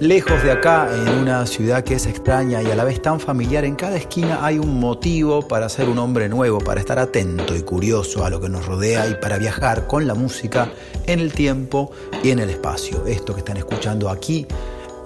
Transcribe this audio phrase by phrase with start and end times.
[0.00, 3.64] Lejos de acá, en una ciudad que es extraña y a la vez tan familiar,
[3.64, 7.62] en cada esquina hay un motivo para ser un hombre nuevo, para estar atento y
[7.62, 10.70] curioso a lo que nos rodea y para viajar con la música
[11.06, 11.92] en el tiempo
[12.22, 13.06] y en el espacio.
[13.06, 14.46] Esto que están escuchando aquí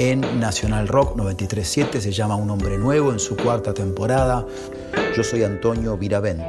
[0.01, 4.45] en Nacional Rock 937 se llama Un hombre nuevo en su cuarta temporada.
[5.17, 6.43] Yo soy Antonio Viravent.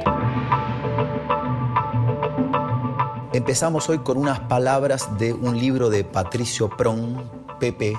[3.32, 7.22] Empezamos hoy con unas palabras de un libro de Patricio Pron,
[7.60, 7.96] Pepe,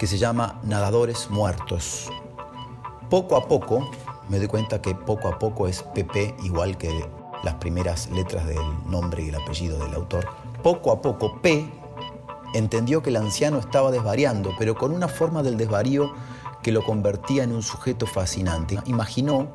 [0.00, 2.10] que se llama Nadadores Muertos.
[3.10, 3.86] Poco a poco,
[4.30, 7.06] me doy cuenta que poco a poco es PP igual que
[7.44, 10.26] las primeras letras del nombre y el apellido del autor.
[10.62, 11.70] Poco a poco, P
[12.54, 16.10] entendió que el anciano estaba desvariando, pero con una forma del desvarío
[16.62, 18.78] que lo convertía en un sujeto fascinante.
[18.86, 19.48] Imaginó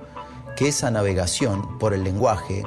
[0.55, 2.61] que esa navegación por el lenguaje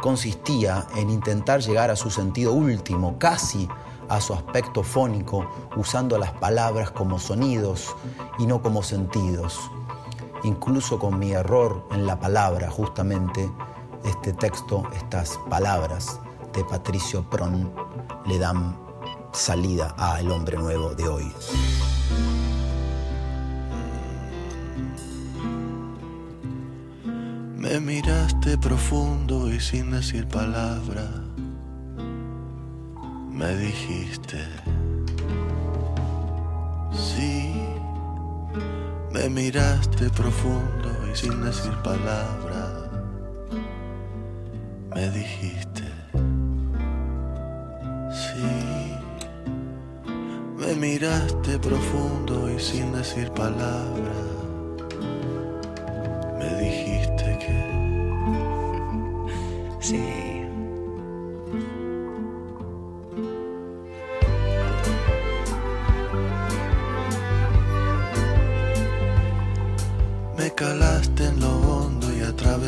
[0.00, 3.68] consistía en intentar llegar a su sentido último, casi
[4.08, 7.94] a su aspecto fónico, usando las palabras como sonidos
[8.38, 9.58] y no como sentidos.
[10.44, 13.50] Incluso con mi error en la palabra, justamente,
[14.04, 16.20] este texto, estas palabras
[16.52, 17.72] de Patricio Pron
[18.26, 18.78] le dan
[19.32, 21.32] salida a El hombre nuevo de hoy.
[27.56, 31.23] Me miraste profundo y sin decir palabra
[33.34, 34.38] me dijiste,
[36.92, 37.52] sí,
[39.10, 42.90] me miraste profundo y sin decir palabra,
[44.94, 45.82] me dijiste,
[48.12, 48.94] sí,
[50.56, 54.14] me miraste profundo y sin decir palabra,
[56.38, 57.58] me dijiste que,
[59.80, 60.33] sí.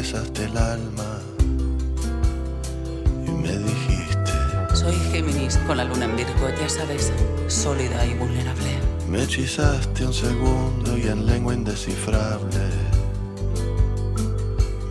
[0.06, 1.20] Y atravesaste el alma.
[3.26, 4.32] Y me dijiste:
[4.74, 7.12] Soy Géminis con la luna en Virgo, ya sabes,
[7.48, 8.78] sólida y vulnerable.
[9.08, 12.60] Me hechizaste un segundo y en lengua indescifrable.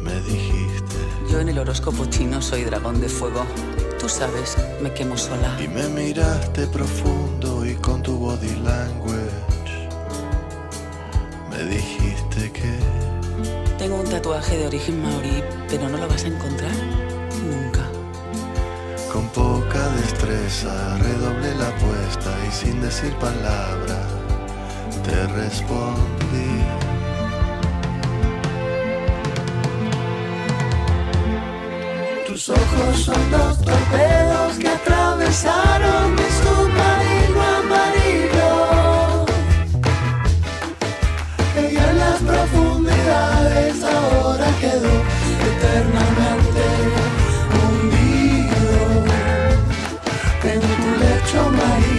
[0.02, 0.96] Me dijiste:
[1.30, 3.46] Yo en el horóscopo chino soy dragón de fuego.
[4.00, 5.58] Tú sabes, me quemo sola.
[5.62, 9.46] Y me miraste profundo y con tu body language
[11.50, 13.05] me dijiste que
[13.78, 16.76] tengo un tatuaje de origen maorí, pero no lo vas a encontrar
[17.44, 17.82] nunca.
[19.12, 24.02] Con poca destreza redoblé la apuesta y sin decir palabra
[25.04, 26.64] te respondí.
[32.28, 36.25] Tus ojos son dos torpedos que atravesaron mi
[51.36, 51.95] tu lecho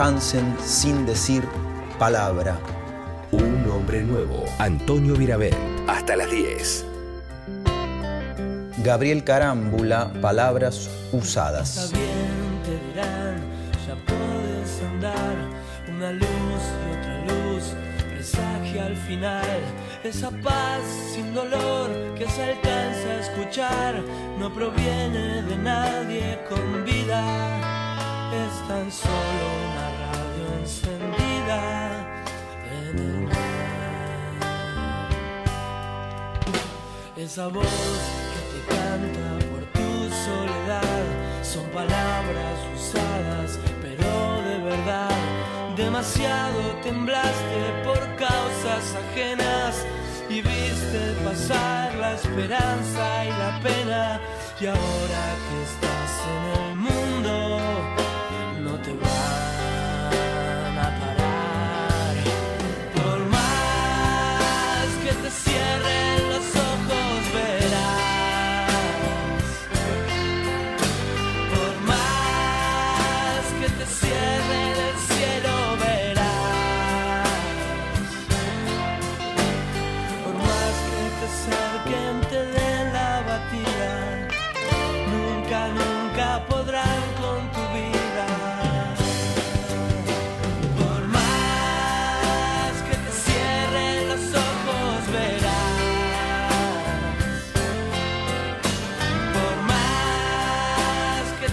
[0.00, 1.44] Johansen sin decir
[1.98, 2.58] palabra.
[3.32, 4.46] Un hombre nuevo.
[4.58, 5.54] Antonio Virabet.
[5.86, 6.86] hasta las 10.
[8.78, 11.76] Gabriel Carámbula, palabras usadas.
[11.76, 13.42] Está bien, te dirán,
[13.86, 15.36] ya puedes andar.
[15.94, 17.64] Una luz y otra luz
[18.08, 19.60] presagia al final.
[20.02, 20.80] Esa paz
[21.12, 24.02] sin dolor que se alcanza a escuchar
[24.38, 27.20] no proviene de nadie con vida.
[28.32, 29.59] Es tan solo
[37.32, 37.64] Esa voz
[38.32, 41.04] que te canta por tu soledad
[41.44, 45.16] son palabras usadas, pero de verdad.
[45.76, 49.86] Demasiado temblaste por causas ajenas
[50.28, 54.20] y viste pasar la esperanza y la pena.
[54.60, 55.79] Y ahora que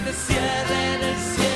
[0.08, 1.47] te cierren el cielo,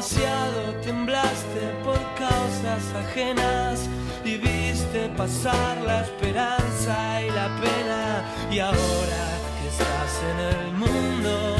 [0.00, 3.86] Demasiado temblaste por causas ajenas
[4.24, 8.24] y viste pasar la esperanza y la pena.
[8.50, 9.26] Y ahora
[9.60, 11.59] que estás en el mundo,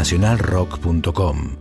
[0.00, 1.59] nacionalrock.com.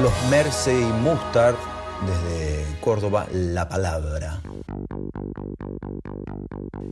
[0.00, 0.72] Los Mercy
[1.02, 1.54] Mustard
[2.04, 4.42] desde Córdoba, La Palabra.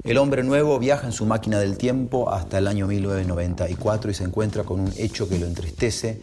[0.03, 4.25] El hombre nuevo viaja en su máquina del tiempo hasta el año 1994 y se
[4.25, 6.19] encuentra con un hecho que lo entristece.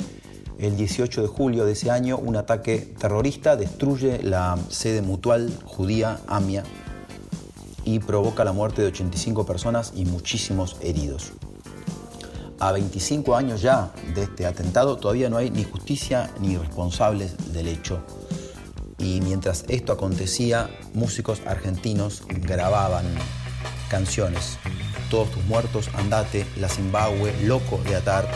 [0.57, 6.19] El 18 de julio de ese año, un ataque terrorista destruye la sede mutual judía
[6.25, 6.63] AMIA
[7.85, 11.33] y provoca la muerte de 85 personas y muchísimos heridos.
[12.61, 17.67] A 25 años ya de este atentado todavía no hay ni justicia ni responsables del
[17.67, 18.05] hecho.
[18.99, 23.05] Y mientras esto acontecía, músicos argentinos grababan
[23.89, 24.59] canciones.
[25.09, 28.29] Todos tus muertos, andate, la Zimbabue, loco de atar,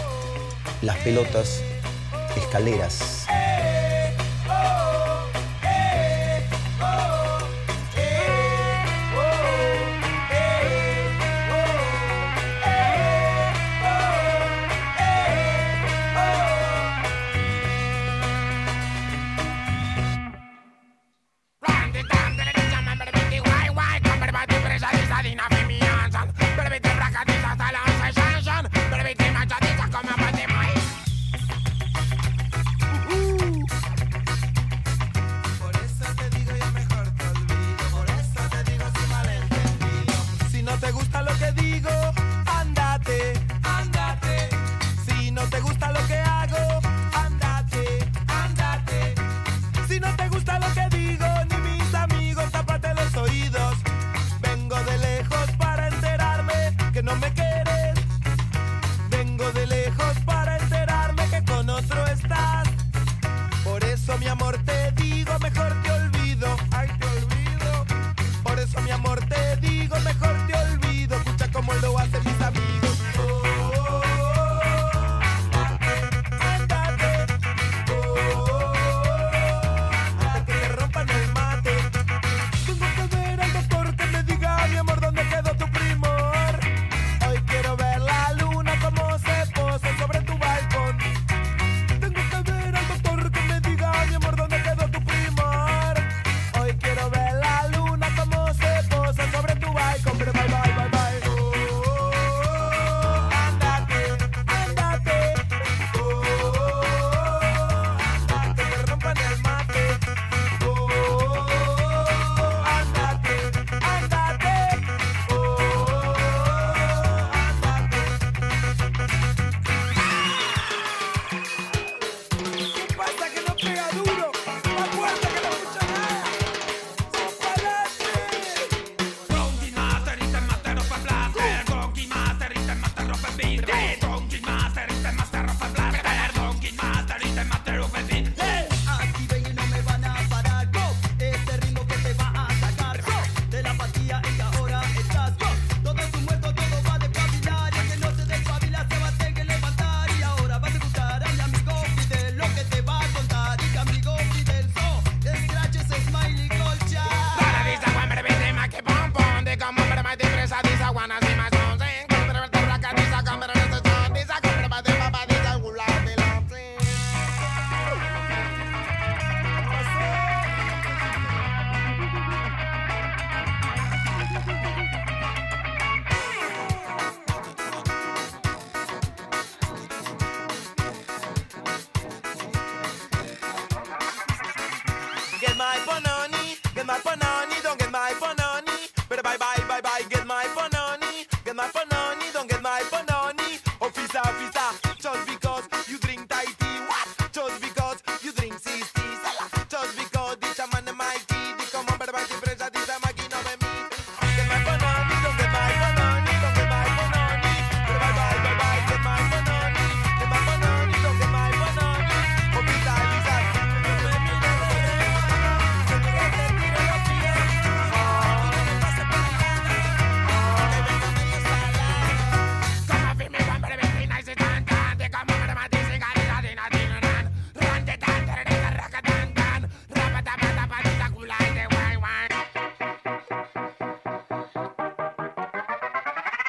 [0.82, 1.62] las pelotas,
[2.36, 3.25] escaleras.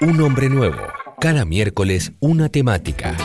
[0.07, 0.79] Un hombre nuevo.
[1.21, 3.17] Cada miércoles una temática.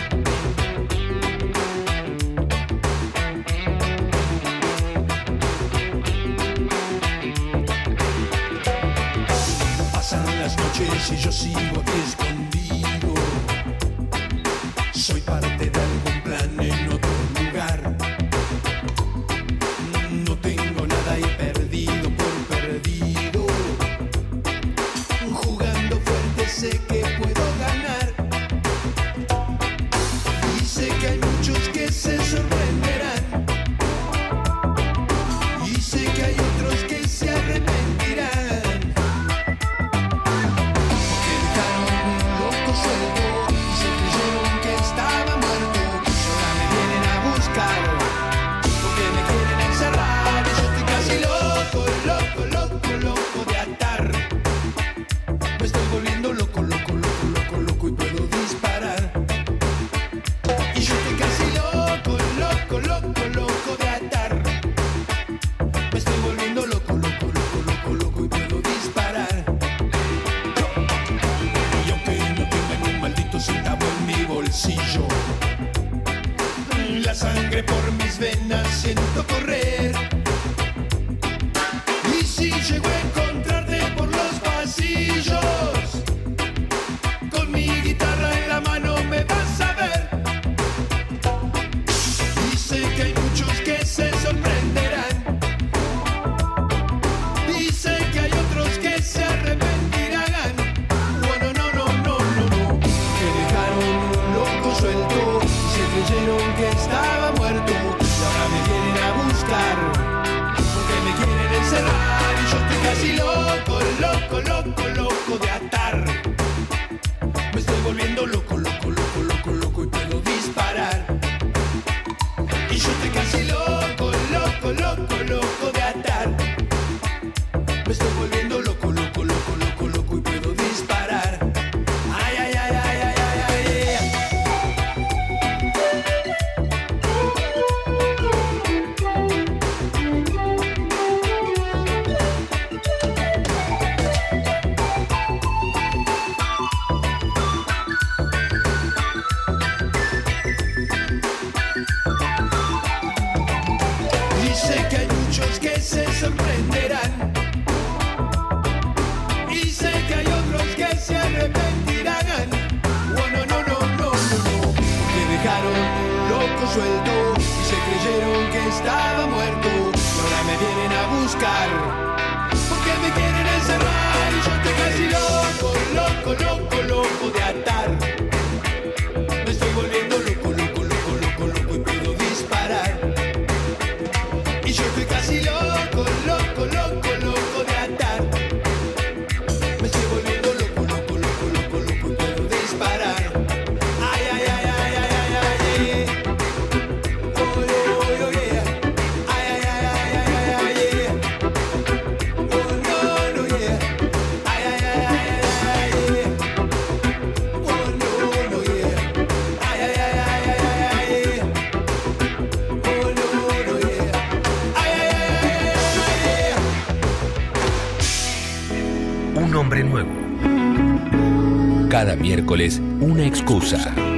[222.21, 224.10] Miércoles una excusa.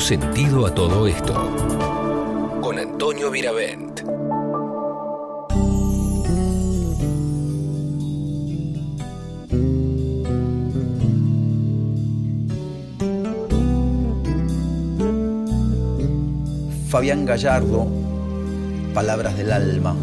[0.00, 1.32] sentido a todo esto.
[2.60, 4.02] Con Antonio Viravent.
[16.88, 17.86] Fabián Gallardo,
[18.94, 19.96] Palabras del Alma.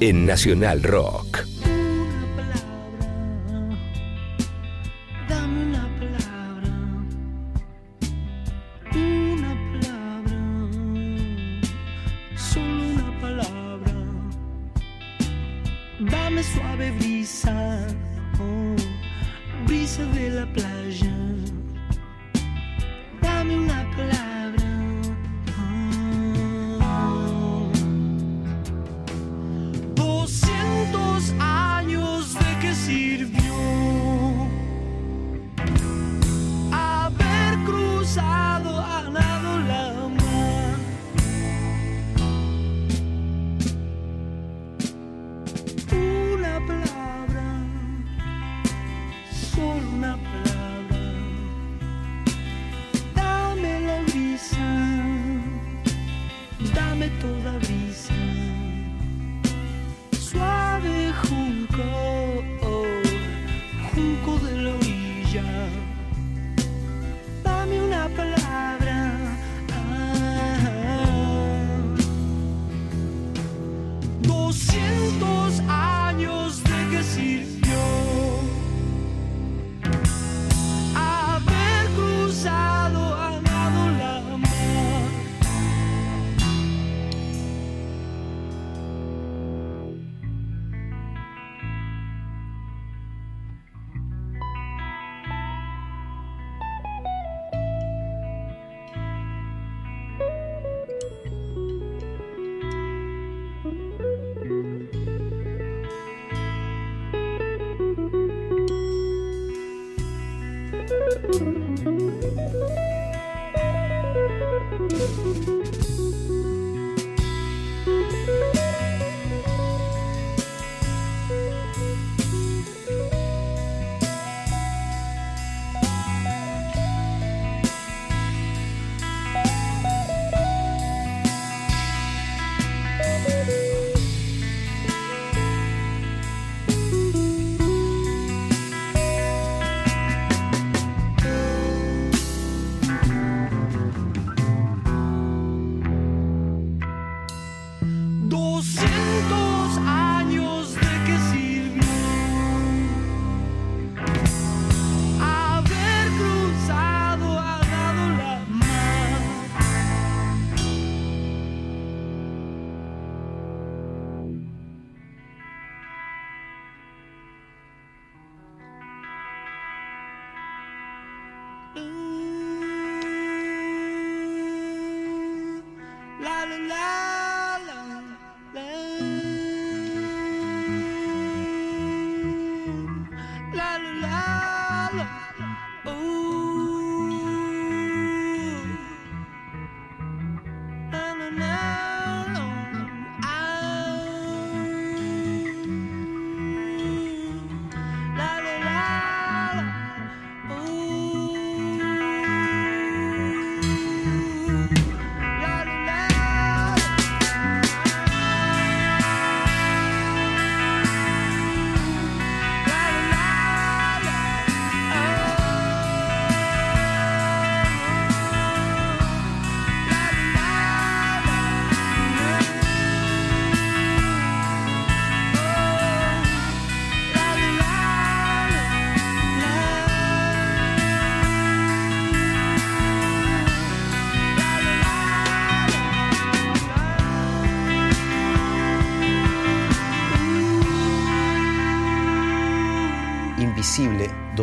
[0.00, 1.19] en Nacional Rock.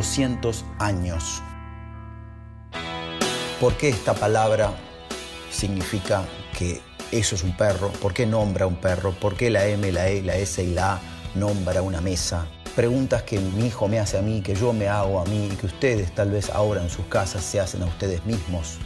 [0.07, 1.43] 200 años.
[3.59, 4.71] ¿Por qué esta palabra
[5.51, 6.23] significa
[6.57, 7.89] que eso es un perro?
[7.89, 9.11] ¿Por qué nombra un perro?
[9.11, 11.01] ¿Por qué la M, la E, la S y la A
[11.35, 12.47] nombra una mesa?
[12.73, 15.55] Preguntas que mi hijo me hace a mí, que yo me hago a mí y
[15.57, 18.77] que ustedes tal vez ahora en sus casas se hacen a ustedes mismos.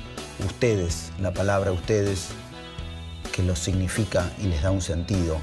[0.44, 2.30] Ustedes, la palabra ustedes,
[3.32, 5.38] que lo significa y les da un sentido.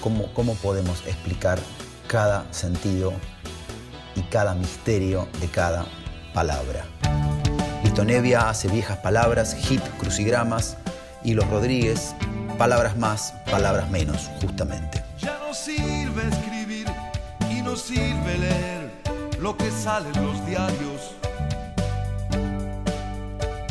[0.00, 1.58] ¿Cómo, cómo podemos explicar
[2.06, 3.12] cada sentido
[4.34, 5.86] cada misterio de cada
[6.32, 6.84] palabra?
[7.84, 10.76] Lito Nevia hace viejas palabras, hit, crucigramas,
[11.22, 12.16] y los Rodríguez,
[12.58, 15.04] palabras más, palabras menos, justamente.
[15.20, 16.88] Ya no sirve escribir
[17.48, 18.90] y no sirve leer
[19.38, 21.14] lo que sale en los diarios.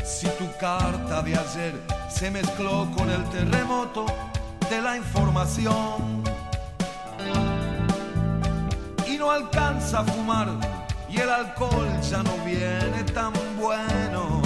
[0.06, 1.74] Si tu carta de ayer
[2.08, 4.06] se mezcló con el terremoto
[4.70, 6.23] de la información
[9.24, 10.50] no alcanza a fumar
[11.10, 14.42] y el alcohol ya no viene tan bueno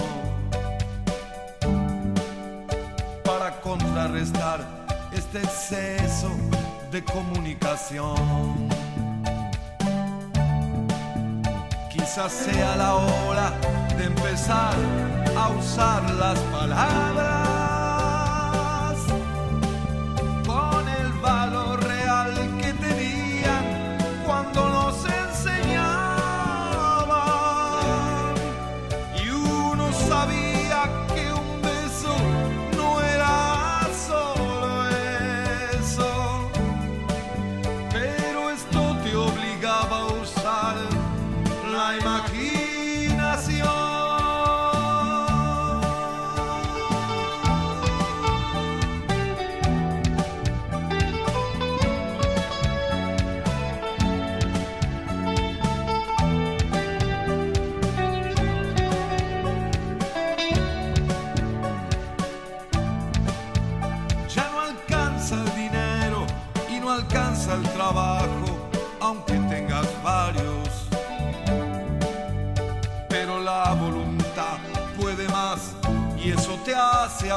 [3.23, 4.59] para contrarrestar
[5.11, 6.29] este exceso
[6.91, 8.69] de comunicación.
[11.91, 13.51] Quizás sea la hora
[13.97, 14.75] de empezar
[15.35, 17.46] a usar las palabras.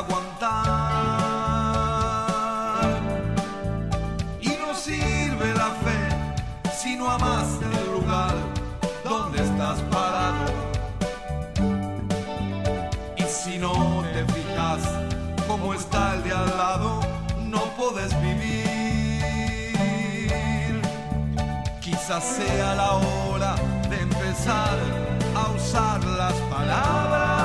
[0.00, 0.50] aguantar.
[4.40, 6.00] Y no sirve la fe
[6.80, 8.34] si no amas el lugar
[9.04, 10.46] donde estás parado.
[13.16, 14.82] Y si no te fijas
[15.46, 17.00] cómo está el de al lado,
[17.54, 18.70] no puedes vivir.
[21.80, 23.54] Quizás sea la hora
[23.90, 24.78] de empezar
[25.34, 27.39] a usar las palabras.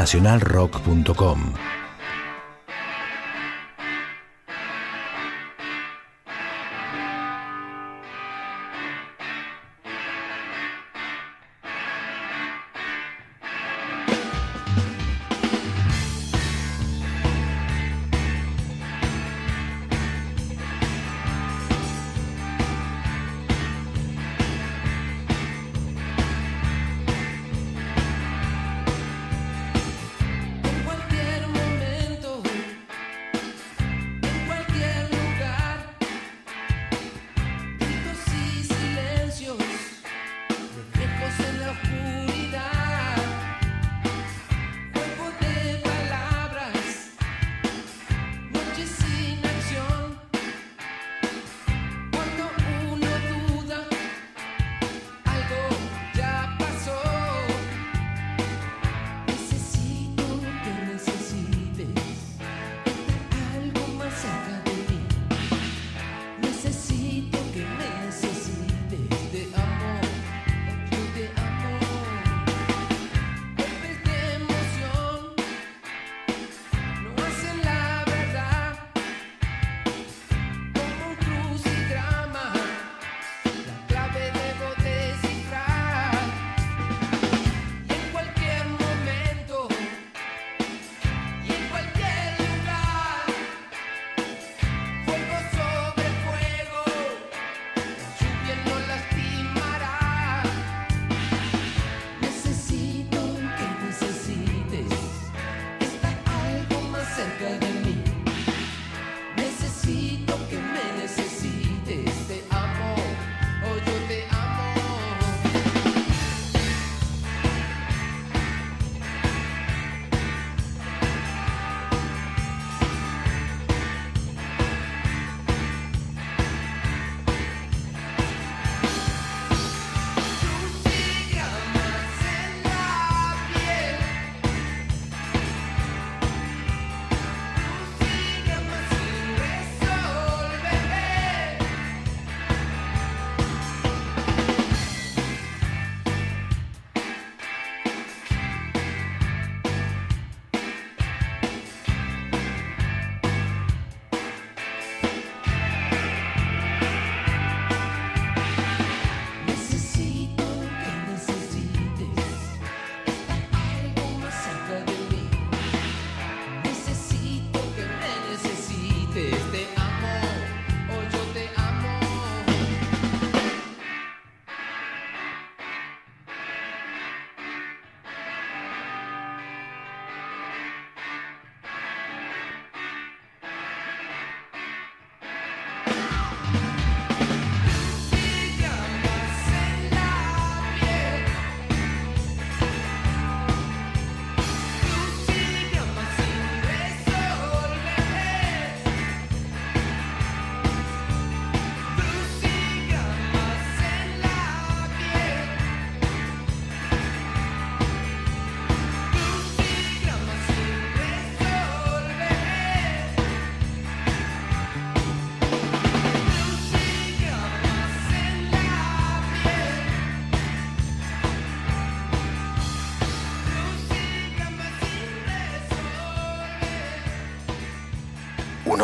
[0.00, 1.69] nacionalrock.com.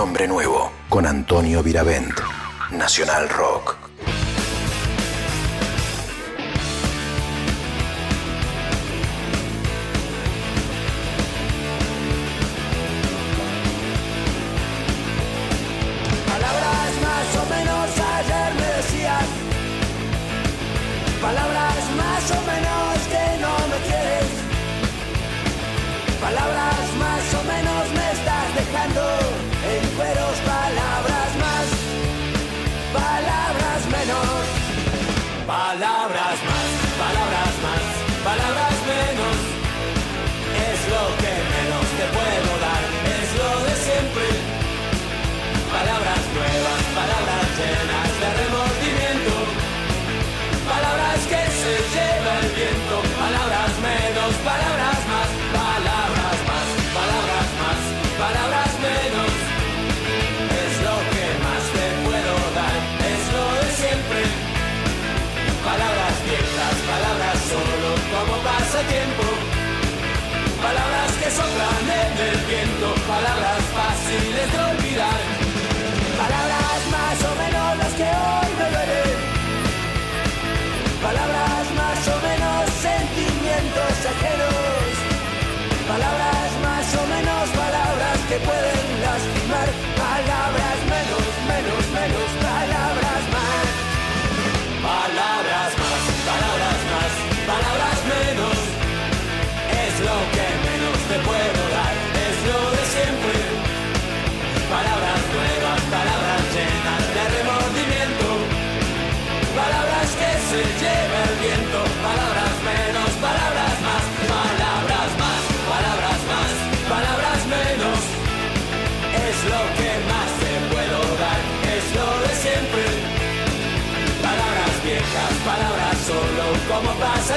[0.07, 2.21] Nombre Nuevo con Antonio Viravent.
[2.71, 3.86] Nacional Rock.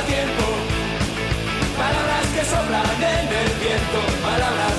[0.05, 0.45] tiempo,
[1.77, 4.78] palabras que soplan en el viento, palabras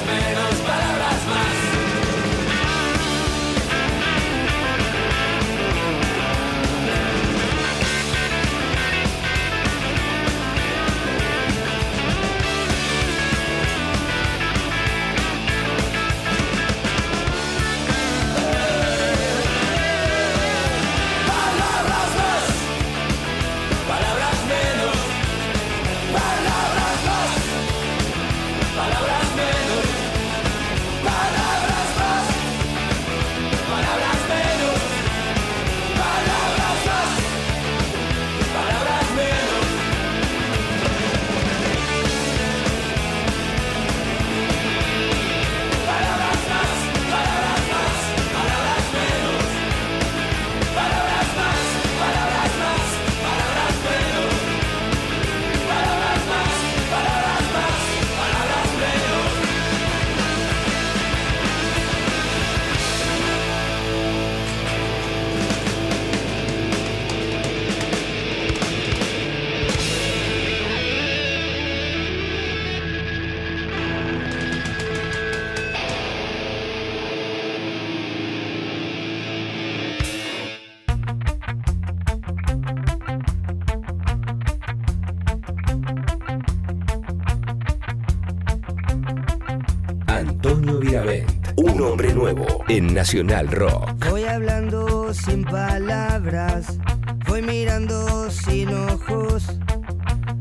[92.80, 94.08] en Nacional Rock.
[94.08, 96.78] Voy hablando sin palabras,
[97.26, 99.42] voy mirando sin ojos,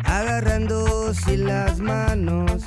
[0.05, 2.63] agarrando sin las manos,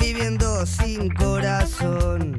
[0.00, 2.38] viviendo sin corazón.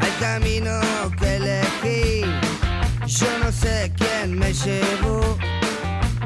[0.00, 0.80] Hay camino
[1.18, 2.24] que elegí,
[3.06, 5.20] yo no sé quién me llevó,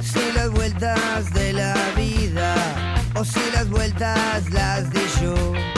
[0.00, 2.54] si las vueltas de la vida
[3.14, 5.77] o si las vueltas las di yo.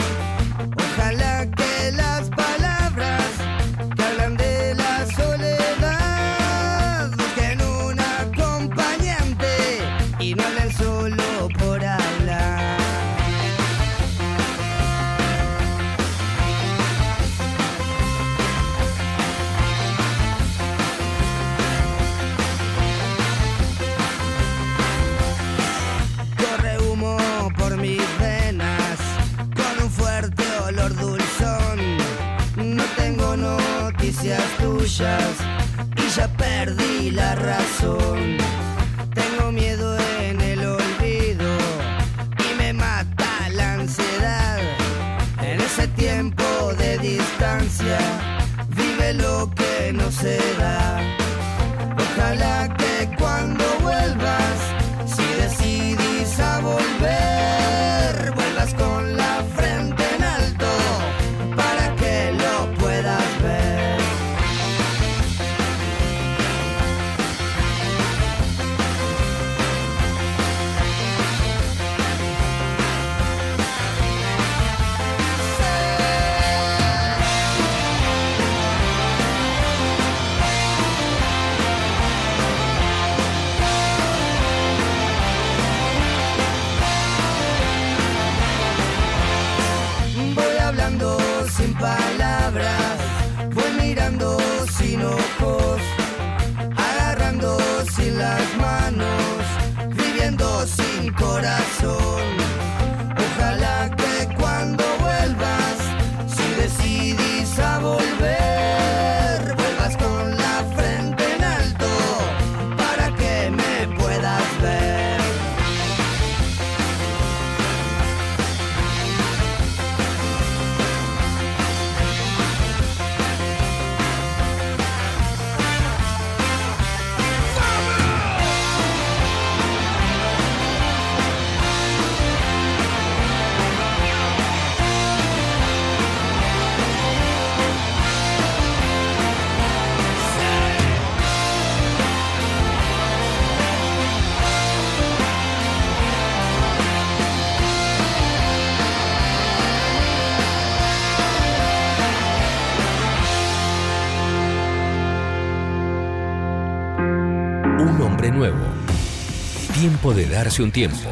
[159.81, 161.09] Tiempo de darse un tiempo.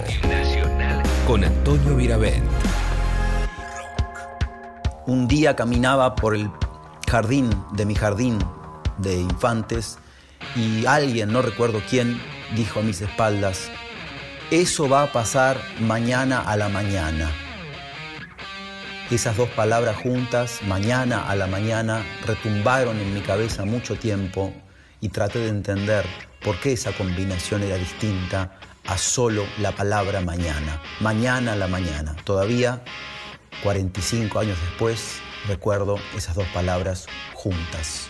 [1.26, 2.44] Con Antonio Virabén.
[5.08, 6.52] Un día caminaba por el
[7.10, 8.38] jardín de mi jardín
[9.00, 9.98] de infantes
[10.56, 12.22] y alguien, no recuerdo quién,
[12.56, 13.72] dijo a mis espaldas,
[14.52, 17.32] eso va a pasar mañana a la mañana.
[19.10, 24.54] Esas dos palabras juntas, mañana a la mañana, retumbaron en mi cabeza mucho tiempo
[25.02, 26.06] y traté de entender
[26.50, 30.82] por qué esa combinación era distinta a solo la palabra mañana.
[31.00, 32.16] Mañana a la mañana.
[32.24, 32.82] Todavía,
[33.62, 38.10] 45 años después, recuerdo esas dos palabras juntas.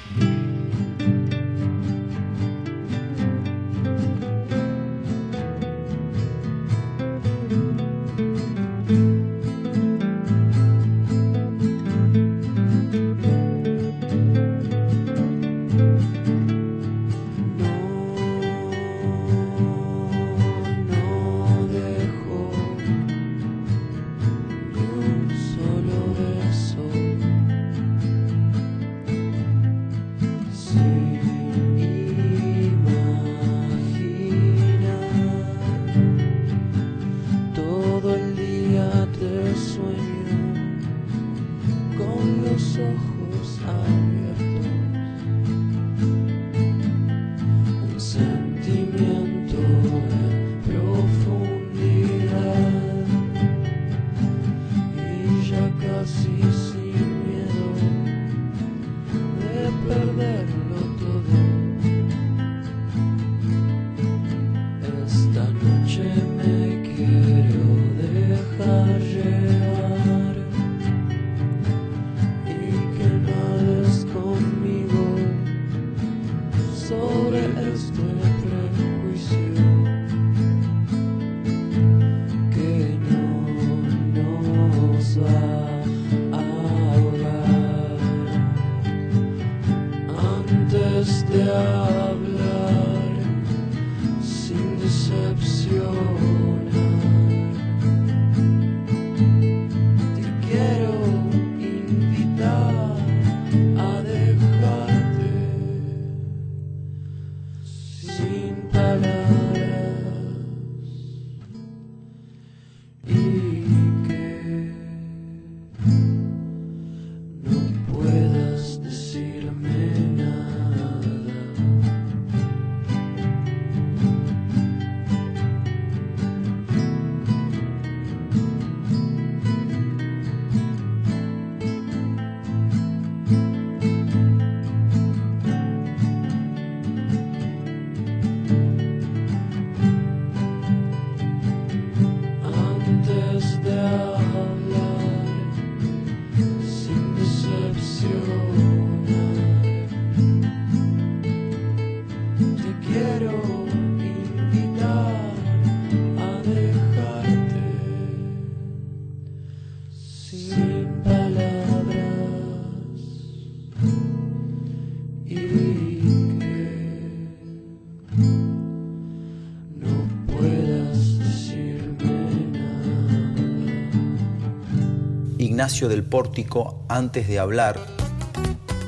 [175.70, 177.80] Ignacio del Pórtico, antes de hablar,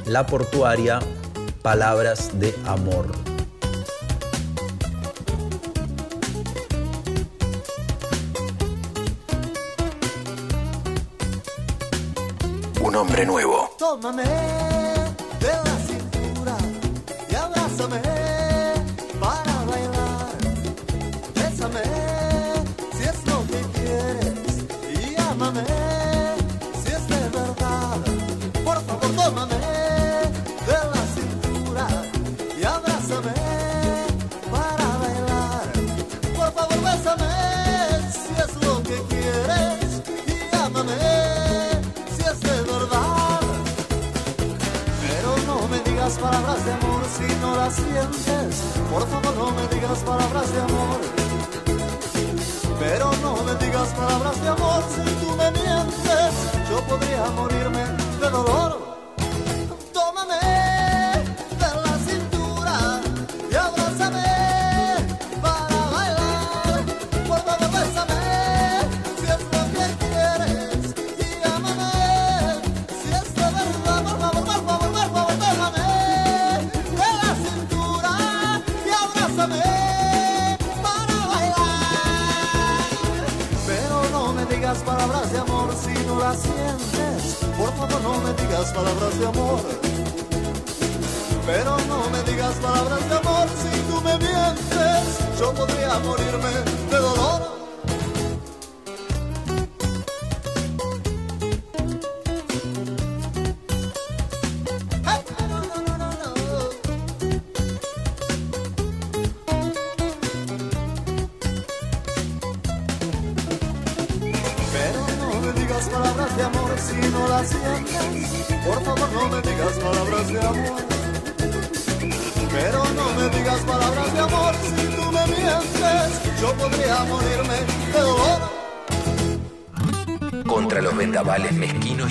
[0.07, 0.97] la portuaria,
[1.61, 3.05] palabras de amor.
[12.81, 13.69] Un hombre nuevo.
[13.77, 14.23] Tómame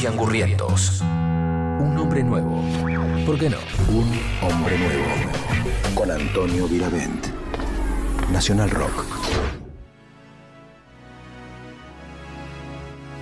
[0.02, 1.00] y angurrientos.
[1.02, 2.62] Un hombre nuevo.
[3.26, 3.58] ¿Por qué no?
[3.88, 5.04] Un hombre nuevo.
[5.94, 7.26] Con Antonio Viravent.
[8.32, 9.04] Nacional Rock.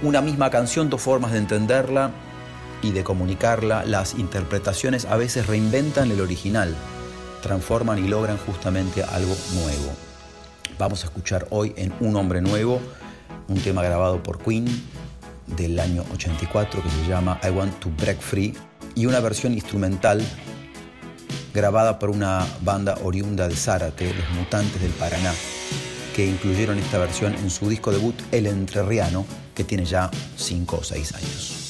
[0.03, 2.13] Una misma canción, dos formas de entenderla
[2.83, 3.85] y de comunicarla.
[3.85, 6.77] Las interpretaciones a veces reinventan el original,
[7.43, 9.93] transforman y logran justamente algo nuevo.
[10.79, 12.81] Vamos a escuchar hoy en Un Hombre Nuevo,
[13.49, 14.67] un tema grabado por Queen
[15.59, 18.55] del año 84 que se llama I Want to Break Free
[18.95, 20.25] y una versión instrumental
[21.53, 25.33] grabada por una banda oriunda de Zárate, Los Mutantes del Paraná,
[26.15, 30.85] que incluyeron esta versión en su disco debut El Entrerriano, que tiene ya 5 o
[30.85, 31.68] 6 años.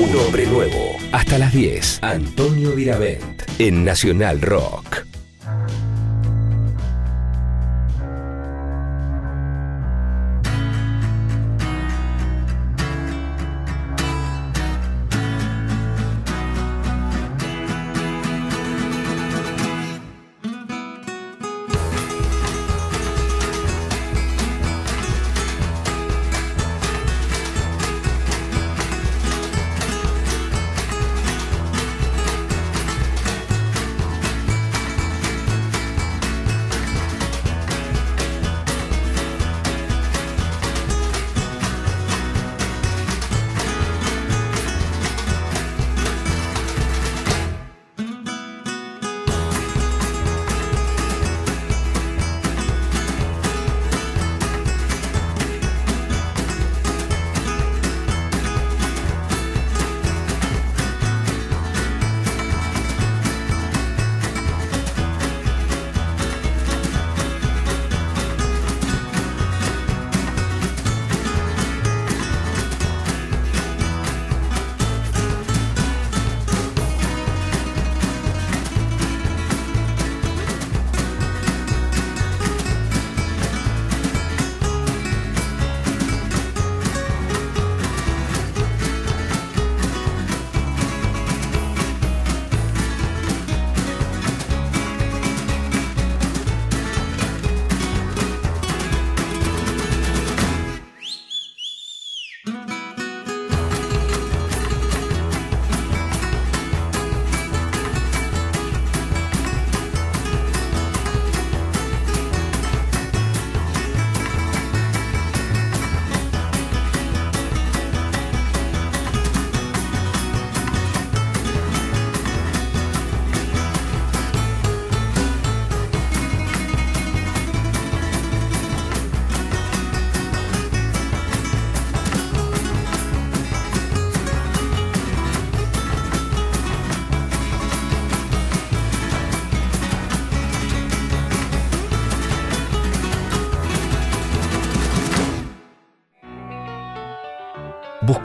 [0.00, 0.96] Un hombre nuevo.
[1.12, 1.98] Hasta las 10.
[2.02, 3.42] Antonio Viravent.
[3.58, 4.89] En Nacional Rock.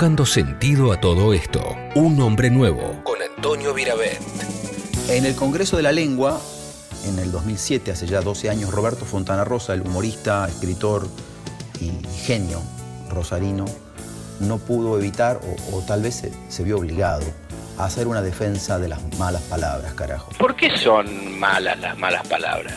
[0.05, 1.75] Buscando sentido a todo esto.
[1.95, 3.01] Un hombre nuevo.
[3.03, 4.21] Con Antonio Viravent.
[5.09, 6.39] En el Congreso de la Lengua,
[7.07, 11.07] en el 2007, hace ya 12 años, Roberto Fontana Rosa, el humorista, escritor
[11.81, 11.91] y
[12.23, 12.61] genio
[13.09, 13.65] rosarino,
[14.41, 17.25] no pudo evitar, o, o tal vez se, se vio obligado,
[17.79, 20.29] a hacer una defensa de las malas palabras, carajo.
[20.37, 22.75] ¿Por qué son malas las malas palabras?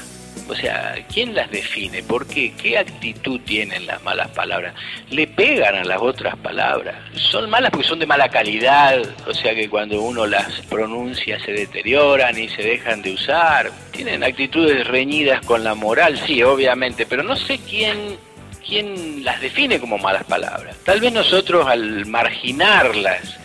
[0.49, 2.03] O sea, ¿quién las define?
[2.03, 2.55] ¿Por qué?
[2.55, 4.72] ¿Qué actitud tienen las malas palabras?
[5.11, 6.95] ¿Le pegan a las otras palabras?
[7.32, 11.51] Son malas porque son de mala calidad, o sea que cuando uno las pronuncia se
[11.51, 13.72] deterioran y se dejan de usar.
[13.91, 18.16] Tienen actitudes reñidas con la moral, sí, obviamente, pero no sé quién
[18.64, 20.76] quién las define como malas palabras.
[20.84, 23.39] Tal vez nosotros al marginarlas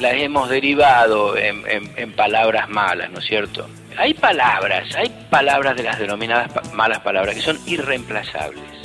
[0.00, 3.68] las hemos derivado en, palabras malas, ¿no es cierto?
[3.96, 8.77] Hay palabras, hay palabras de las denominadas malas palabras que son irreemplazables.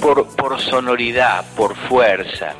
[0.00, 2.54] Por, por sonoridad, por fuerza,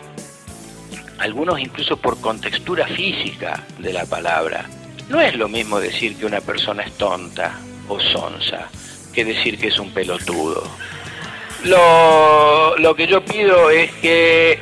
[1.18, 4.66] algunos incluso por contextura física de la palabra.
[5.08, 8.68] No es lo mismo decir que una persona es tonta o sonsa
[9.12, 10.62] que decir que es un pelotudo.
[11.64, 14.58] Lo, lo que yo pido es que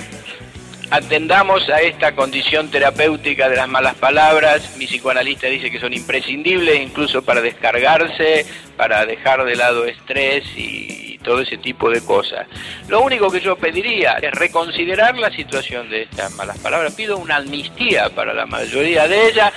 [0.91, 4.76] atendamos a esta condición terapéutica de las malas palabras.
[4.76, 11.18] Mi psicoanalista dice que son imprescindibles incluso para descargarse, para dejar de lado estrés y
[11.22, 12.47] todo ese tipo de cosas.
[12.89, 16.95] Lo único que yo pediría es reconsiderar la situación de estas malas palabras.
[16.95, 19.53] Pido una amnistía para la mayoría de ellas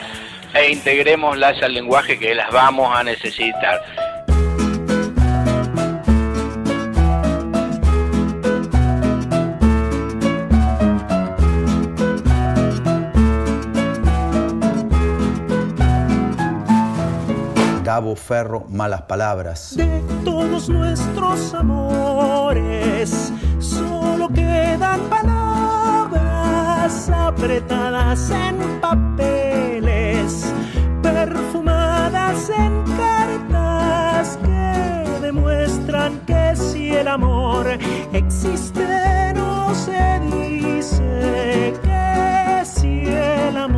[0.53, 4.10] e integrémoslas al lenguaje que las vamos a necesitar.
[18.15, 19.75] Ferro, malas palabras.
[19.75, 30.53] De todos nuestros amores, solo quedan palabras apretadas en papeles,
[31.03, 37.77] perfumadas en cartas que demuestran que si el amor
[38.13, 43.70] existe, no se dice que si el amor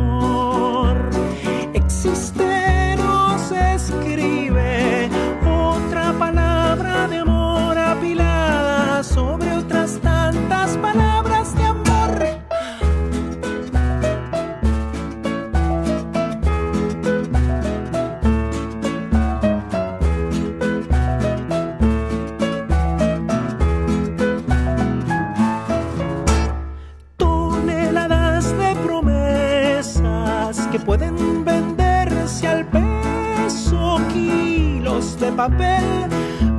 [35.24, 35.84] de papel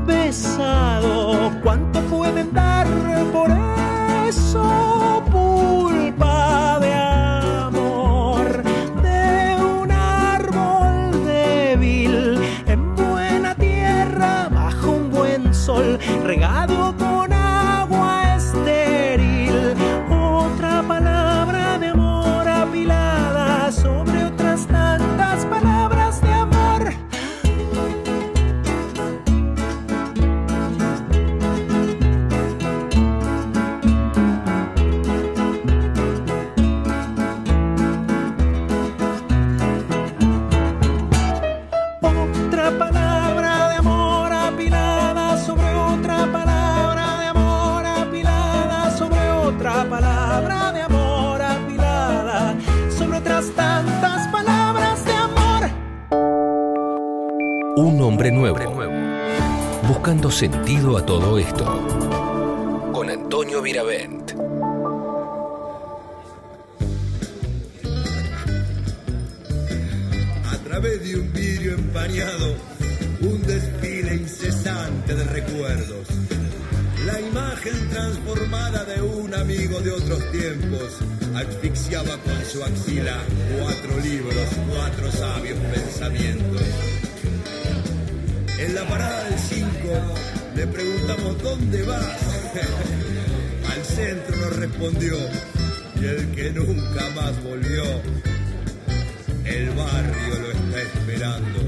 [0.05, 1.51] besado.
[1.63, 2.87] ¿Cuánto pueden dar
[3.31, 3.49] por
[4.27, 6.79] eso, pulpa?
[58.05, 58.59] hombre nuevo,
[59.87, 61.65] buscando sentido a todo esto.
[62.93, 64.31] Con Antonio Viravent.
[70.51, 72.55] A través de un vidrio empañado,
[73.21, 76.07] un desfile incesante de recuerdos.
[77.07, 80.99] La imagen transformada de un amigo de otros tiempos
[81.35, 83.17] asfixiaba con su axila
[83.59, 86.61] cuatro libros, cuatro sabios pensamientos.
[88.57, 89.67] En la parada del 5
[90.55, 91.99] le preguntamos dónde vas.
[93.71, 95.17] Al centro nos respondió
[95.99, 97.83] y el que nunca más volvió,
[99.43, 101.64] el barrio lo está esperando.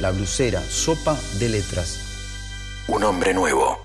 [0.00, 2.00] La Blusera, Sopa de Letras.
[2.88, 3.84] Un hombre nuevo.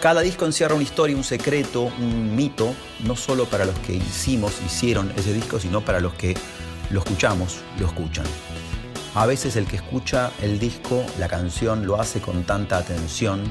[0.00, 4.54] Cada disco encierra una historia, un secreto, un mito, no solo para los que hicimos,
[4.64, 6.34] hicieron ese disco, sino para los que
[6.88, 8.24] lo escuchamos, lo escuchan.
[9.14, 13.42] A veces el que escucha el disco, la canción, lo hace con tanta atención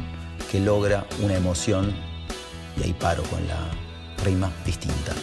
[0.52, 1.94] que logra una emoción,
[2.78, 3.60] y ahí paro con la
[4.24, 5.14] rima distinta.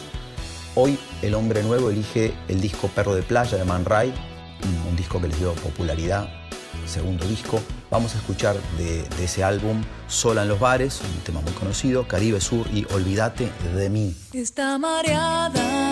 [0.75, 4.13] Hoy el hombre nuevo elige el disco Perro de Playa de Man Ray,
[4.89, 6.29] un- disco que les dio popularidad,
[6.87, 7.61] segundo disco.
[7.91, 12.07] Vamos a escuchar de, de ese álbum Sola en los bares, un tema muy conocido,
[12.07, 14.15] Caribe Sur y Olvídate de mí.
[14.33, 15.92] Está mareada,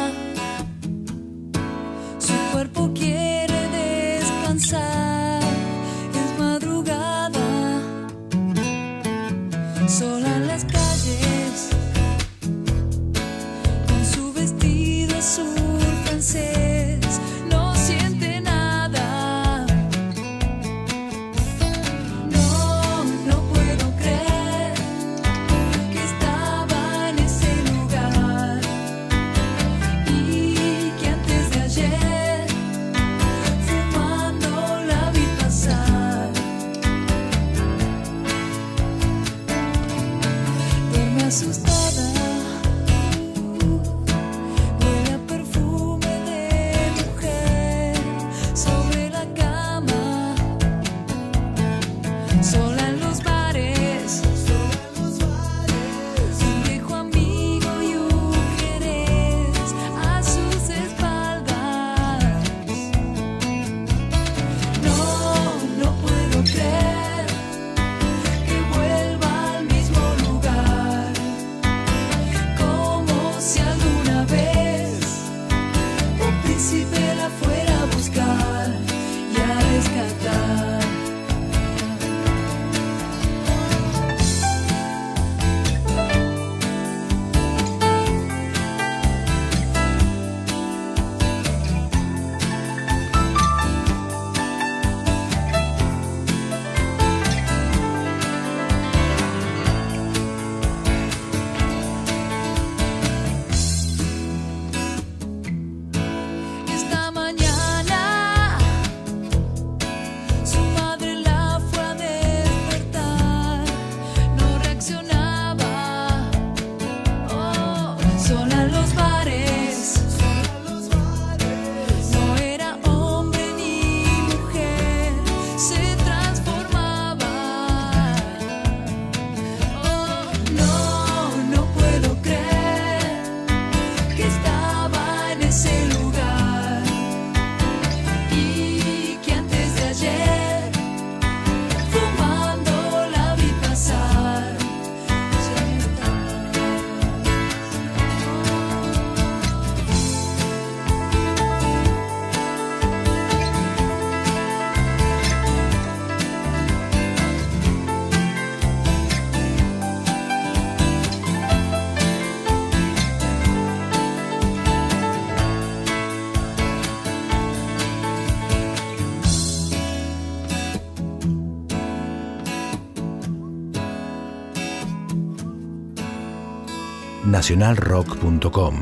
[177.30, 178.74] nacionalrock.com.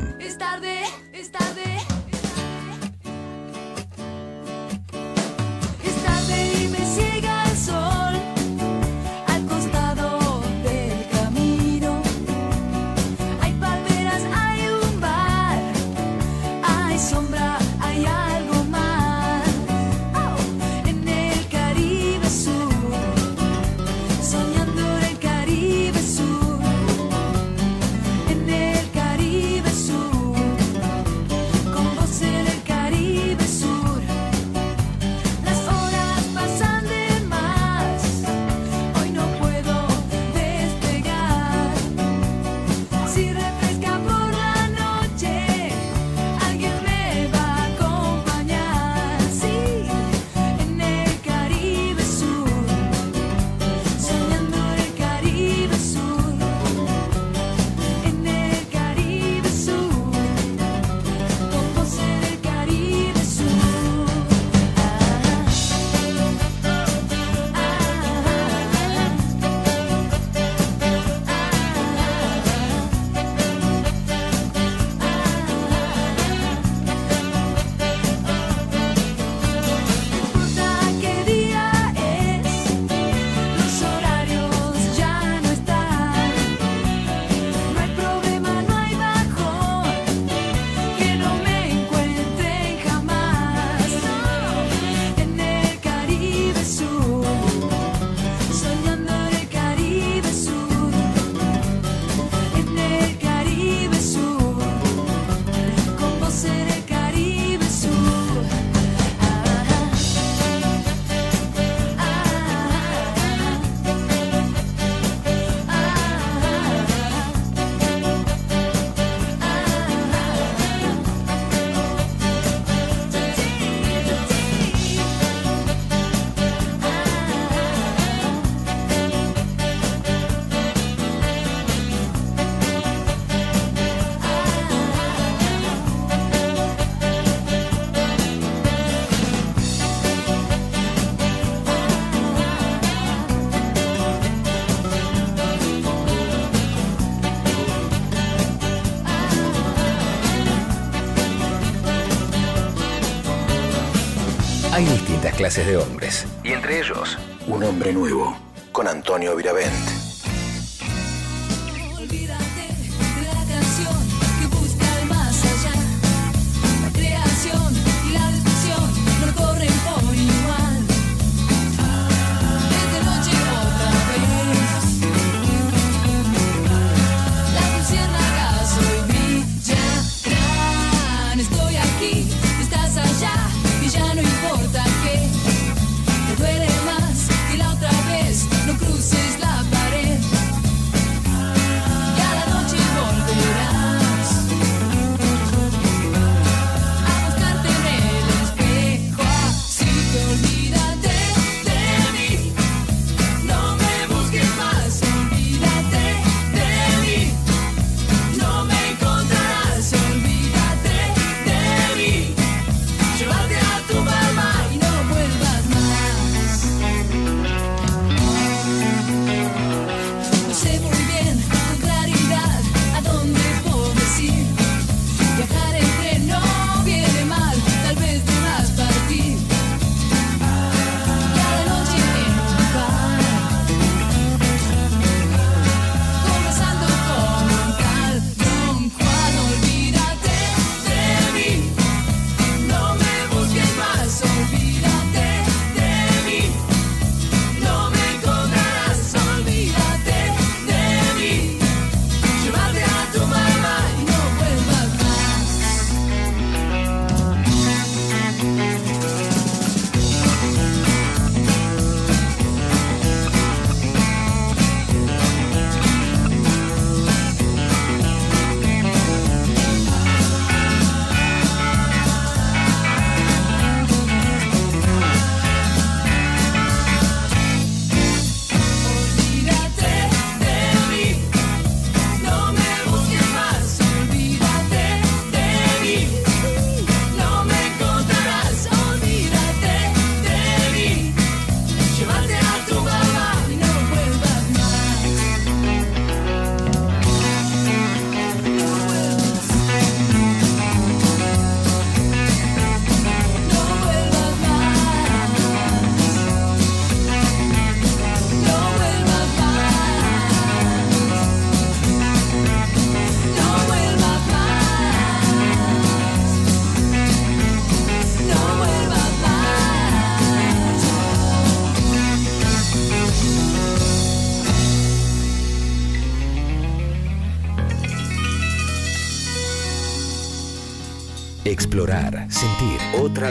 [155.55, 156.27] de hombres.
[156.43, 157.17] Y entre ellos,
[157.47, 158.37] un hombre nuevo,
[158.71, 159.88] con Antonio Viravent.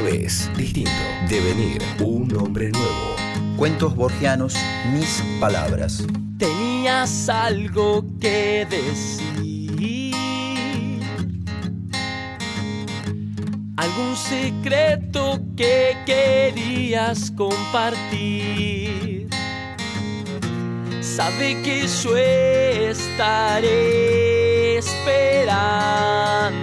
[0.00, 0.90] Vez, distinto,
[1.28, 3.16] devenir, un hombre nuevo.
[3.56, 4.54] Cuentos borgianos,
[4.92, 6.04] mis palabras.
[6.38, 9.26] Tenías algo que decir.
[13.76, 19.28] Algún secreto que querías compartir.
[21.00, 22.16] Sabe que yo
[22.90, 23.18] estaré
[24.78, 26.57] esperando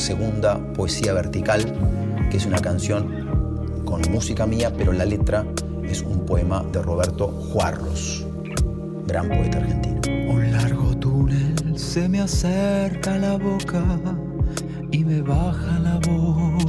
[0.00, 1.62] segunda poesía vertical,
[2.30, 5.44] que es una canción con música mía, pero la letra
[5.84, 8.26] es un poema de Roberto Juarros,
[9.06, 10.00] gran poeta argentino.
[10.32, 13.84] Un largo túnel se me acerca la boca
[14.90, 16.64] y me baja la voz.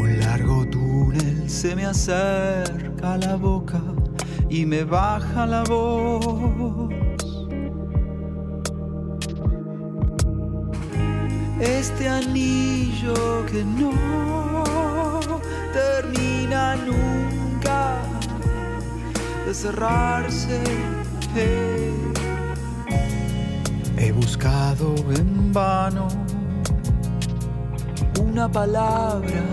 [0.00, 3.80] Un largo túnel se me acerca la boca
[4.50, 7.11] y me baja la voz.
[11.62, 13.92] Este anillo que no
[15.72, 18.02] termina nunca
[19.46, 20.60] de cerrarse.
[23.96, 26.08] He buscado en vano
[28.20, 29.44] una palabra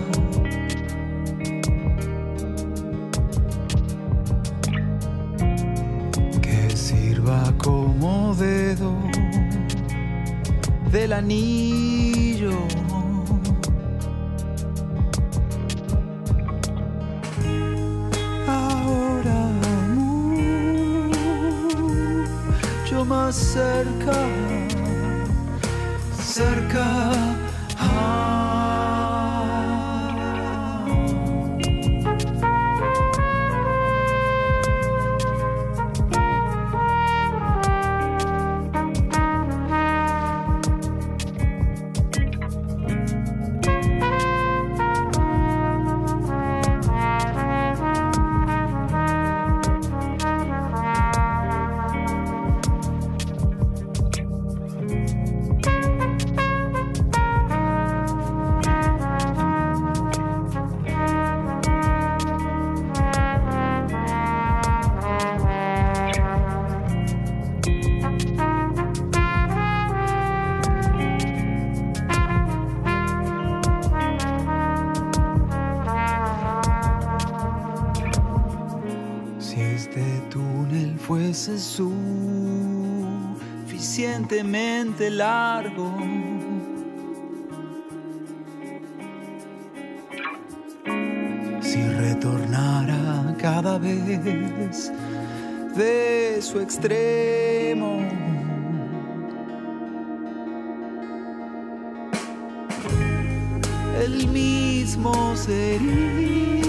[6.42, 8.98] que sirva como dedo
[10.90, 12.66] del anillo.
[18.48, 19.50] Ahora
[22.84, 24.16] mucho más cerca,
[26.20, 27.39] cerca.
[85.20, 85.92] Largo,
[91.60, 94.06] si retornara cada vez
[95.76, 98.00] de su extremo,
[104.04, 106.59] el mismo sería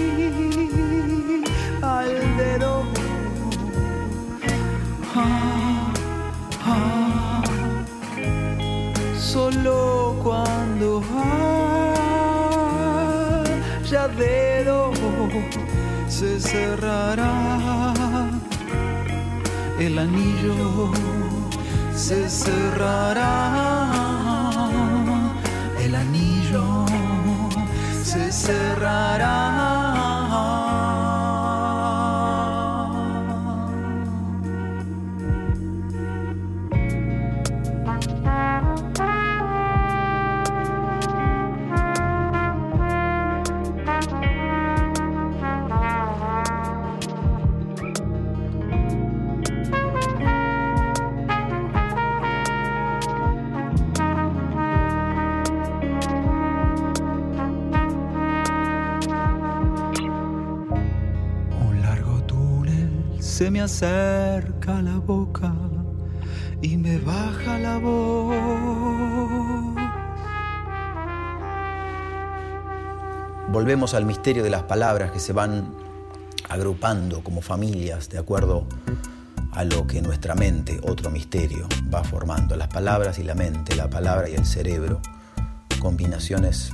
[16.08, 17.32] se cerrará
[19.78, 20.90] el anillo,
[21.94, 23.30] se cerrará
[25.84, 26.86] el anillo,
[28.02, 29.81] se cerrará.
[63.42, 65.52] Se me acerca la boca
[66.60, 68.36] y me baja la voz.
[73.48, 75.74] Volvemos al misterio de las palabras que se van
[76.48, 78.68] agrupando como familias de acuerdo
[79.50, 82.54] a lo que nuestra mente, otro misterio, va formando.
[82.54, 85.00] Las palabras y la mente, la palabra y el cerebro,
[85.80, 86.70] combinaciones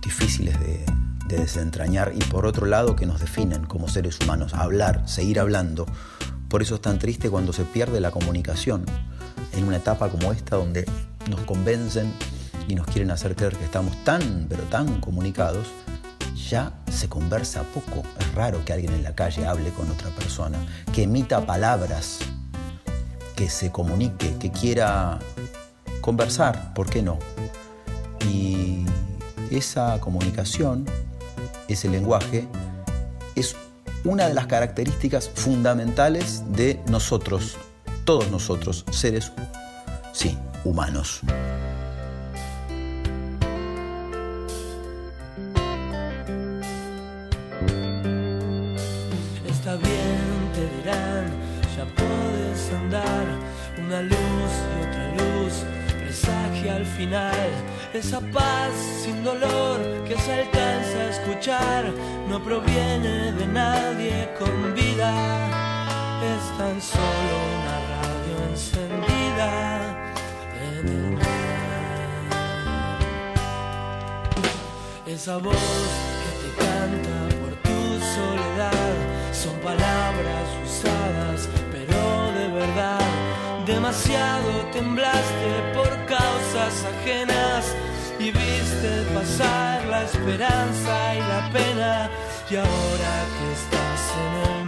[0.00, 0.86] difíciles de,
[1.32, 5.86] de desentrañar y por otro lado que nos definen como seres humanos, hablar, seguir hablando.
[6.48, 8.84] Por eso es tan triste cuando se pierde la comunicación
[9.54, 10.84] en una etapa como esta donde
[11.30, 12.12] nos convencen
[12.68, 15.68] y nos quieren hacer creer que estamos tan, pero tan comunicados,
[16.50, 18.02] ya se conversa poco.
[18.20, 20.58] Es raro que alguien en la calle hable con otra persona,
[20.92, 22.18] que emita palabras,
[23.34, 25.18] que se comunique, que quiera
[26.02, 27.18] conversar, ¿por qué no?
[28.28, 28.84] Y
[29.50, 30.84] esa comunicación,
[31.72, 32.46] ese lenguaje,
[33.34, 33.56] es
[34.04, 37.56] una de las características fundamentales de nosotros,
[38.04, 39.32] todos nosotros, seres,
[40.12, 41.20] sí, humanos.
[49.46, 51.30] Está bien, te dirán,
[51.76, 53.26] ya puedes andar.
[53.78, 55.52] Una luz y otra luz
[56.02, 57.50] presagia al final.
[57.94, 58.72] Esa paz
[59.04, 60.61] sin dolor que se alcanza a
[62.28, 65.12] no proviene de nadie con vida.
[66.32, 69.50] Es tan solo una radio encendida
[70.70, 71.22] en el mar.
[75.06, 75.56] Esa voz
[76.22, 77.78] que te canta por tu
[78.16, 78.94] soledad
[79.32, 83.06] son palabras usadas, pero de verdad.
[83.66, 87.76] Demasiado temblaste por causas ajenas
[88.22, 92.10] y viste pasar la esperanza y la pena.
[92.50, 94.61] Y ahora que estás en el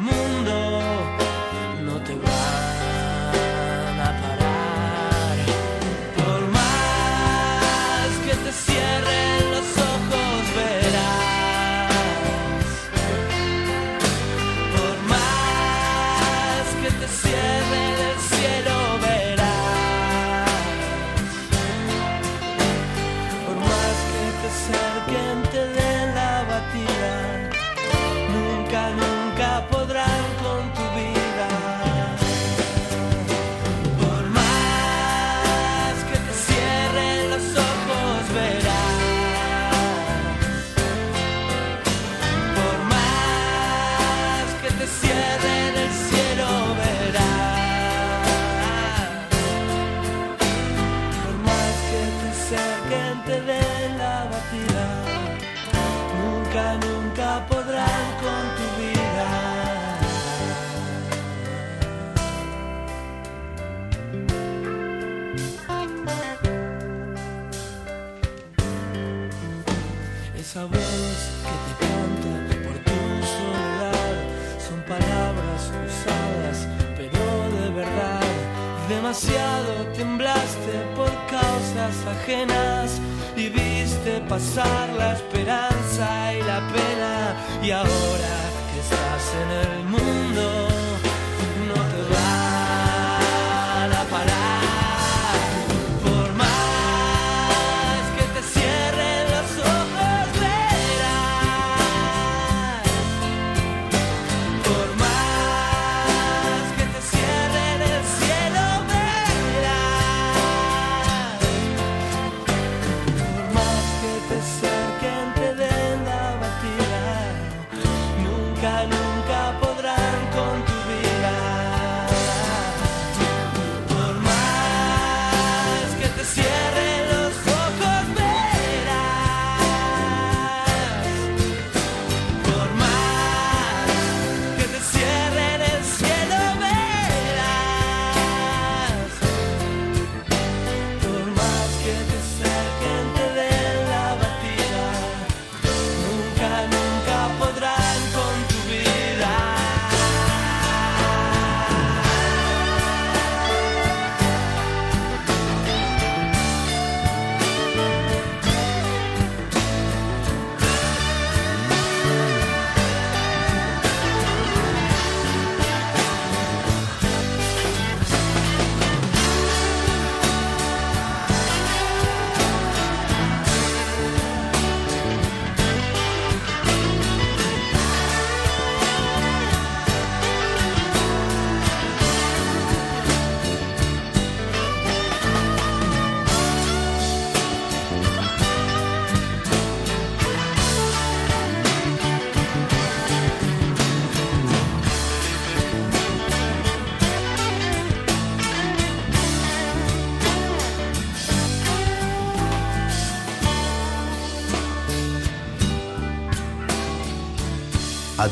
[79.15, 83.01] Demasiado temblaste por causas ajenas
[83.37, 87.37] y viste pasar la esperanza y la pena.
[87.63, 88.37] Y ahora
[88.73, 90.74] que estás en el mundo,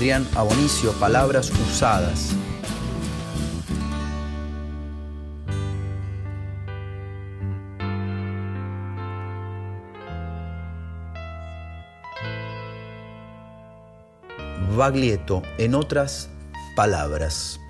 [0.02, 2.34] Adrián Abonicio, Palabras Usadas.
[14.76, 16.28] Baglietto, en otras
[16.74, 17.61] palabras.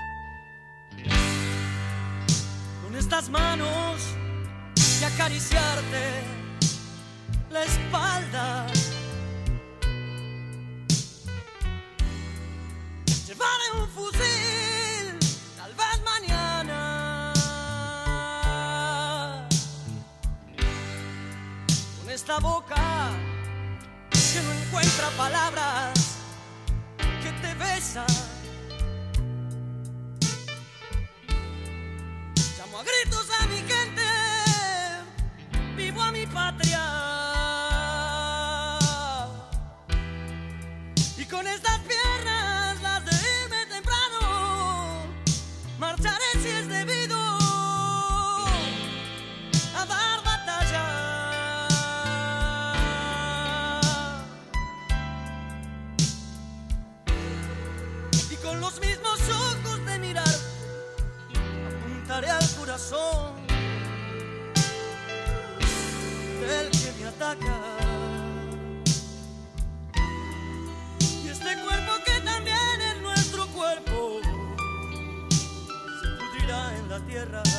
[77.12, 77.51] tierra.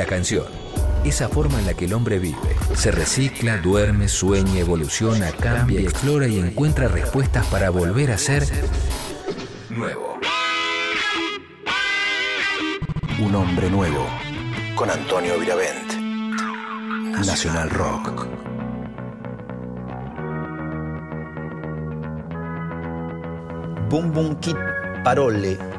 [0.00, 0.46] la canción.
[1.04, 2.56] Esa forma en la que el hombre vive.
[2.74, 8.42] Se recicla, duerme, sueña, evoluciona, cambia, explora y encuentra respuestas para volver a ser
[9.68, 10.18] nuevo.
[13.18, 14.06] Un hombre nuevo
[14.74, 15.92] con Antonio Viravent.
[17.26, 18.26] Nacional Rock.
[23.90, 24.56] Boom Boom Kid
[25.04, 25.69] Parole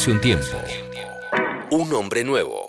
[0.00, 0.56] Darse un tiempo.
[1.72, 2.59] Un hombre nuevo.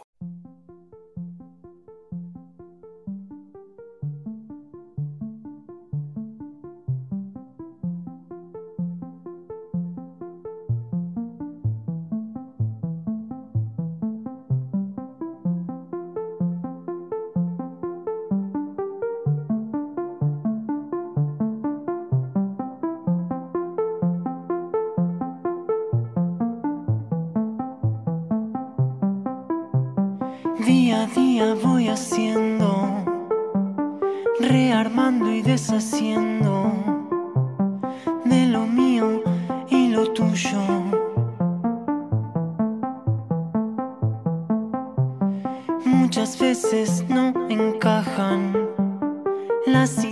[49.71, 50.10] Las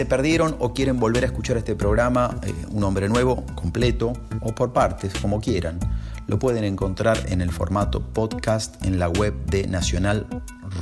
[0.00, 4.54] se perdieron o quieren volver a escuchar este programa, eh, Un Hombre Nuevo, completo o
[4.54, 5.78] por partes, como quieran,
[6.26, 10.26] lo pueden encontrar en el formato podcast en la web de Nacional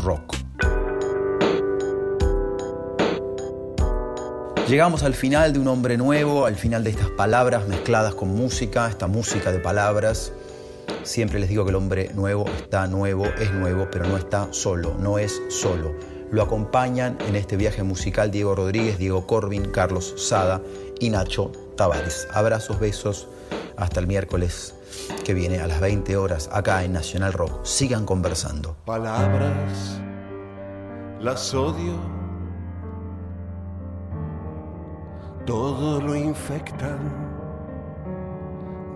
[0.05, 0.37] Rock.
[4.69, 8.89] Llegamos al final de Un Hombre Nuevo, al final de estas palabras mezcladas con música,
[8.89, 10.33] esta música de palabras.
[11.03, 14.95] Siempre les digo que el hombre nuevo está nuevo, es nuevo, pero no está solo,
[14.97, 16.18] no es solo.
[16.31, 20.61] Lo acompañan en este viaje musical Diego Rodríguez, Diego Corbin, Carlos Sada
[21.01, 22.29] y Nacho Tavares.
[22.33, 23.29] Abrazos, besos,
[23.77, 24.75] hasta el miércoles
[25.25, 27.65] que viene a las 20 horas acá en Nacional Rock.
[27.65, 28.77] Sigan conversando.
[28.85, 30.01] Palabras,
[31.21, 31.95] las odio.
[35.47, 36.99] Todo lo infectan,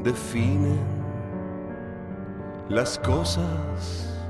[0.03, 0.81] definen
[2.69, 4.22] las cosas,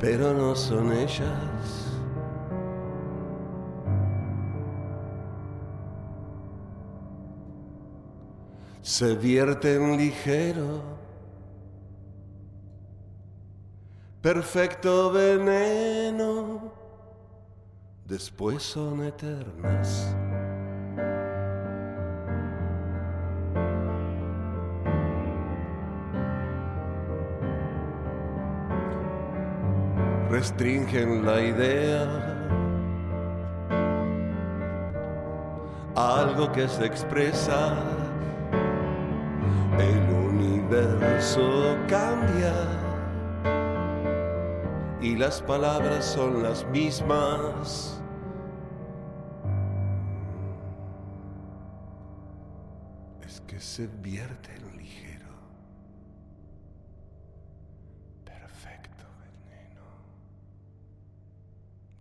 [0.00, 1.86] pero no son ellas.
[8.80, 10.80] Se vierten ligero,
[14.22, 16.72] perfecto veneno,
[18.06, 20.16] después son eternas.
[30.40, 32.06] Restringen la idea.
[35.94, 37.76] Algo que se expresa
[39.78, 42.54] el universo cambia.
[45.02, 48.02] Y las palabras son las mismas.
[53.26, 54.60] Es que se vierte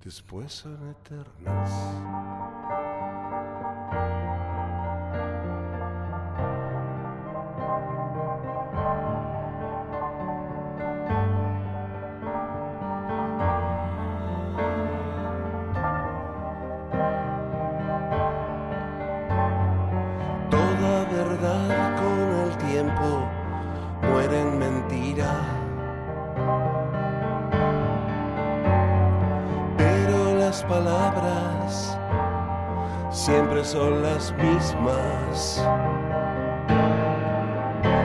[0.10, 1.70] después son eternas
[34.34, 35.66] mismas.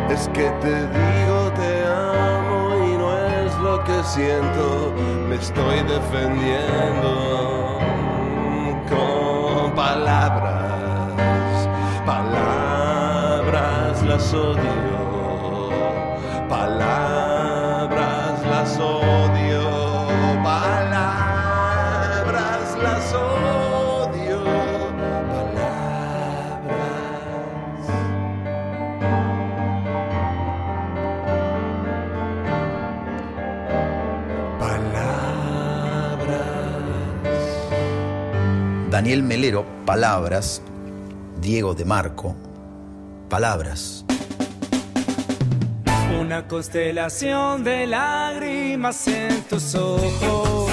[0.09, 4.95] Es que te digo te amo y no es lo que siento,
[5.29, 7.11] me estoy defendiendo
[8.89, 11.13] con palabras,
[12.07, 14.94] palabras las odio,
[39.05, 40.63] Daniel Melero, palabras.
[41.39, 42.35] Diego de Marco,
[43.29, 44.03] palabras.
[46.19, 50.64] Una constelación de lágrimas en tus ojos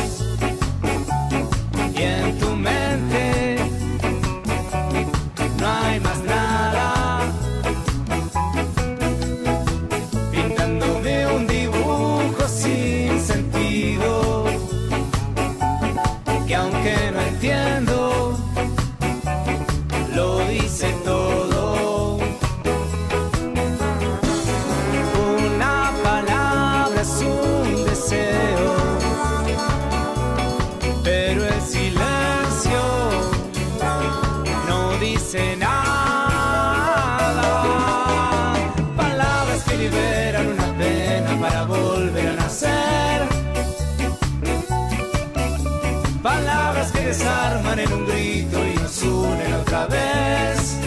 [46.22, 50.78] Palabras que desarman en un grito y nos unen otra vez.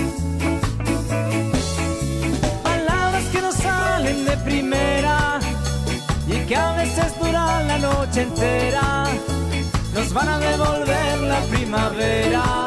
[2.62, 5.40] Palabras que no salen de primera
[6.28, 9.06] y que a veces duran la noche entera.
[9.92, 12.66] Nos van a devolver la primavera.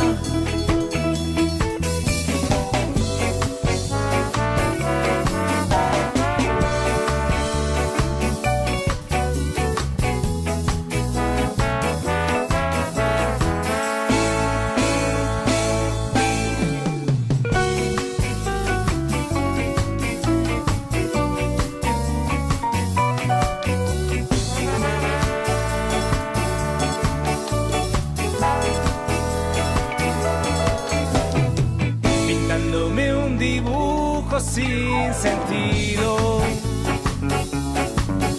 [34.58, 36.42] Sin sentido,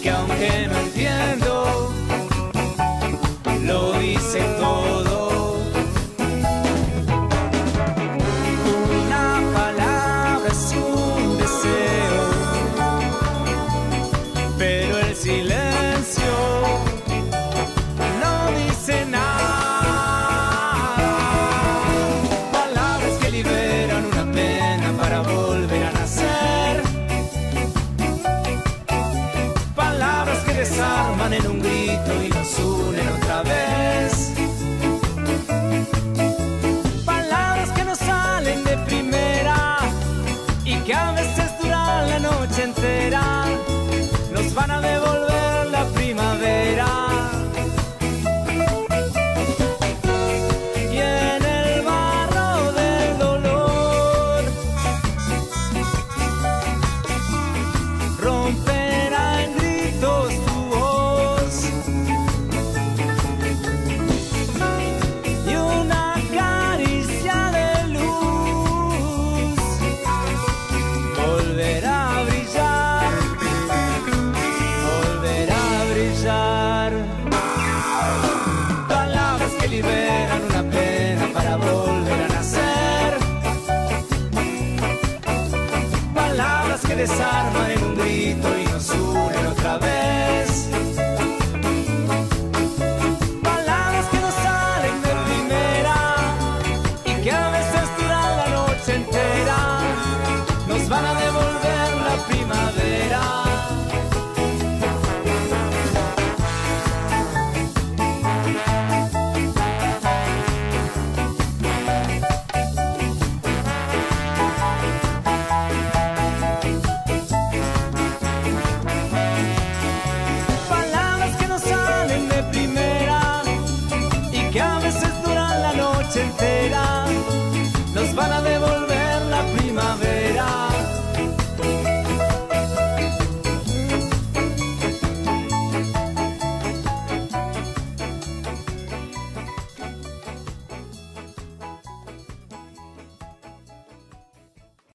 [0.03, 0.88] que aunque no